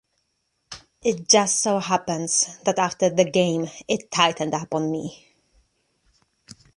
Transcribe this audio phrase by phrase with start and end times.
[1.03, 5.27] It just so happens that after the game, it tightened up on me.